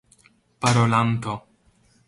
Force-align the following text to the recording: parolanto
parolanto 0.61 1.33